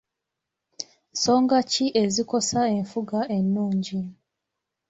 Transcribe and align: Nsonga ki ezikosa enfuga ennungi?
Nsonga 1.13 1.57
ki 1.71 1.85
ezikosa 2.01 2.61
enfuga 2.77 3.19
ennungi? 3.37 3.99